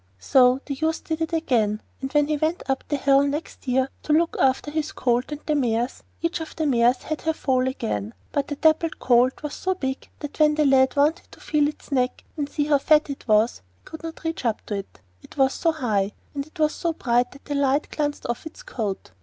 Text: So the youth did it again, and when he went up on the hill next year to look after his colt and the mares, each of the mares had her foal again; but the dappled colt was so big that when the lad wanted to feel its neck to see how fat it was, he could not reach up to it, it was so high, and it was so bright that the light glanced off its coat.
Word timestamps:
So 0.17 0.59
the 0.65 0.73
youth 0.73 1.03
did 1.03 1.21
it 1.21 1.31
again, 1.31 1.79
and 2.01 2.11
when 2.11 2.25
he 2.27 2.35
went 2.35 2.63
up 2.67 2.85
on 2.85 2.85
the 2.89 2.95
hill 2.97 3.21
next 3.21 3.67
year 3.67 3.87
to 4.01 4.11
look 4.13 4.35
after 4.39 4.71
his 4.71 4.91
colt 4.93 5.31
and 5.31 5.39
the 5.45 5.53
mares, 5.53 6.01
each 6.23 6.39
of 6.41 6.55
the 6.55 6.65
mares 6.65 7.03
had 7.03 7.21
her 7.21 7.33
foal 7.33 7.67
again; 7.67 8.15
but 8.31 8.47
the 8.47 8.55
dappled 8.55 8.97
colt 8.97 9.43
was 9.43 9.53
so 9.53 9.75
big 9.75 10.09
that 10.21 10.39
when 10.39 10.55
the 10.55 10.65
lad 10.65 10.95
wanted 10.95 11.31
to 11.31 11.39
feel 11.39 11.67
its 11.67 11.91
neck 11.91 12.23
to 12.35 12.47
see 12.51 12.63
how 12.65 12.79
fat 12.79 13.11
it 13.11 13.27
was, 13.27 13.57
he 13.81 13.85
could 13.85 14.01
not 14.01 14.23
reach 14.23 14.43
up 14.43 14.65
to 14.65 14.73
it, 14.77 15.01
it 15.21 15.37
was 15.37 15.53
so 15.53 15.71
high, 15.71 16.13
and 16.33 16.47
it 16.47 16.57
was 16.59 16.73
so 16.73 16.93
bright 16.93 17.31
that 17.33 17.45
the 17.45 17.53
light 17.53 17.87
glanced 17.91 18.25
off 18.25 18.47
its 18.47 18.63
coat. 18.63 19.11